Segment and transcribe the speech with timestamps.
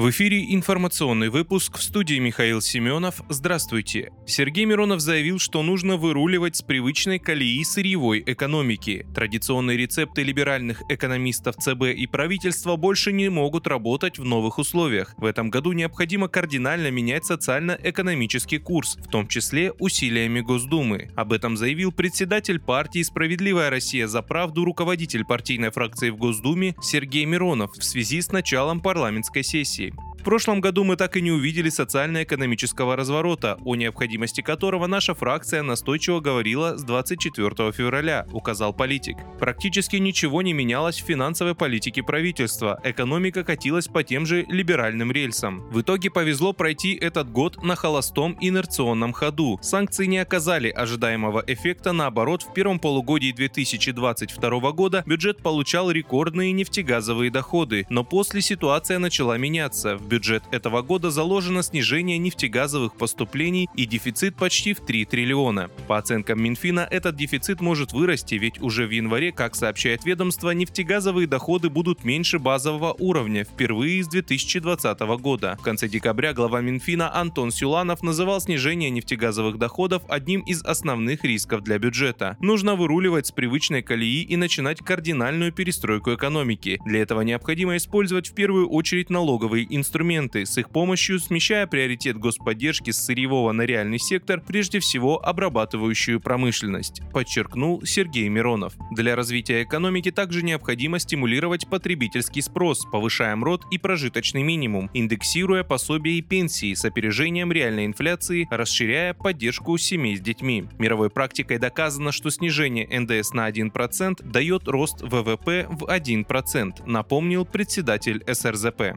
[0.00, 3.20] В эфире информационный выпуск в студии Михаил Семенов.
[3.28, 4.10] Здравствуйте.
[4.26, 9.06] Сергей Миронов заявил, что нужно выруливать с привычной колеи сырьевой экономики.
[9.14, 15.12] Традиционные рецепты либеральных экономистов ЦБ и правительства больше не могут работать в новых условиях.
[15.18, 21.10] В этом году необходимо кардинально менять социально-экономический курс, в том числе усилиями Госдумы.
[21.14, 27.26] Об этом заявил председатель партии «Справедливая Россия за правду» руководитель партийной фракции в Госдуме Сергей
[27.26, 29.89] Миронов в связи с началом парламентской сессии.
[30.20, 35.62] В прошлом году мы так и не увидели социально-экономического разворота, о необходимости которого наша фракция
[35.62, 39.16] настойчиво говорила с 24 февраля, указал политик.
[39.38, 45.60] Практически ничего не менялось в финансовой политике правительства, экономика катилась по тем же либеральным рельсам.
[45.70, 49.58] В итоге повезло пройти этот год на холостом инерционном ходу.
[49.62, 57.30] Санкции не оказали ожидаемого эффекта, наоборот, в первом полугодии 2022 года бюджет получал рекордные нефтегазовые
[57.30, 59.69] доходы, но после ситуация начала меняться.
[59.72, 65.70] В бюджет этого года заложено снижение нефтегазовых поступлений и дефицит почти в 3 триллиона.
[65.86, 71.26] По оценкам Минфина, этот дефицит может вырасти, ведь уже в январе, как сообщает ведомство, нефтегазовые
[71.26, 75.56] доходы будут меньше базового уровня впервые с 2020 года.
[75.60, 81.62] В конце декабря глава Минфина Антон Сюланов называл снижение нефтегазовых доходов одним из основных рисков
[81.62, 82.36] для бюджета.
[82.40, 86.80] Нужно выруливать с привычной колеи и начинать кардинальную перестройку экономики.
[86.84, 92.16] Для этого необходимо использовать в первую очередь налоговые инструменты инструменты, с их помощью смещая приоритет
[92.16, 98.74] господдержки с сырьевого на реальный сектор, прежде всего обрабатывающую промышленность, подчеркнул Сергей Миронов.
[98.92, 106.14] Для развития экономики также необходимо стимулировать потребительский спрос, повышая МРОД и прожиточный минимум, индексируя пособия
[106.18, 110.64] и пенсии с опережением реальной инфляции, расширяя поддержку семей с детьми.
[110.78, 118.22] Мировой практикой доказано, что снижение НДС на 1% дает рост ВВП в 1%, напомнил председатель
[118.26, 118.96] СРЗП.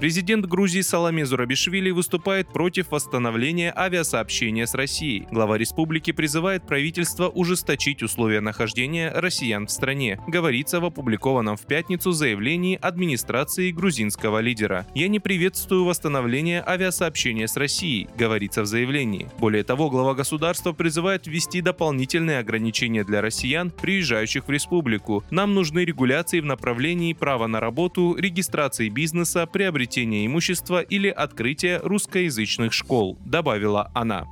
[0.00, 5.26] Президент Грузии Саламе Зурабишвили выступает против восстановления авиасообщения с Россией.
[5.32, 12.12] Глава республики призывает правительство ужесточить условия нахождения россиян в стране, говорится в опубликованном в пятницу
[12.12, 14.86] заявлении администрации грузинского лидера.
[14.94, 19.28] «Я не приветствую восстановление авиасообщения с Россией», говорится в заявлении.
[19.40, 25.24] Более того, глава государства призывает ввести дополнительные ограничения для россиян, приезжающих в республику.
[25.30, 31.80] Нам нужны регуляции в направлении права на работу, регистрации бизнеса, приобретения приобретения имущества или открытия
[31.82, 34.26] русскоязычных школ, добавила она.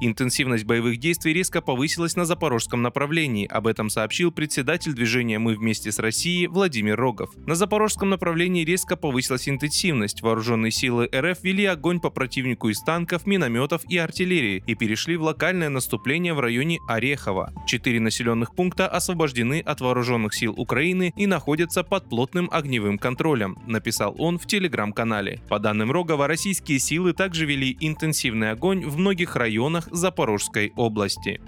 [0.00, 3.46] Интенсивность боевых действий резко повысилась на запорожском направлении.
[3.46, 7.30] Об этом сообщил председатель движения «Мы вместе с Россией» Владимир Рогов.
[7.46, 10.22] На запорожском направлении резко повысилась интенсивность.
[10.22, 15.22] Вооруженные силы РФ вели огонь по противнику из танков, минометов и артиллерии и перешли в
[15.22, 17.52] локальное наступление в районе Орехова.
[17.66, 24.14] Четыре населенных пункта освобождены от вооруженных сил Украины и находятся под плотным огневым контролем, написал
[24.18, 25.40] он в телеграм-канале.
[25.48, 31.40] По данным Рогова, российские силы также вели интенсивный огонь в многих районах районах Запорожской области.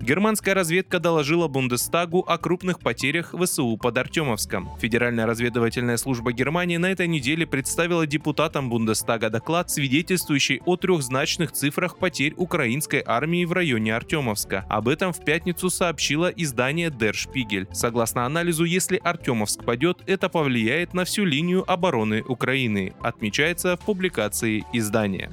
[0.00, 4.70] Германская разведка доложила Бундестагу о крупных потерях ВСУ под Артемовском.
[4.80, 11.98] Федеральная разведывательная служба Германии на этой неделе представила депутатам Бундестага доклад, свидетельствующий о трехзначных цифрах
[11.98, 14.64] потерь украинской армии в районе Артемовска.
[14.68, 17.66] Об этом в пятницу сообщило издание Der Spiegel.
[17.72, 24.64] Согласно анализу, если Артемовск падет, это повлияет на всю линию обороны Украины, отмечается в публикации
[24.72, 25.32] издания.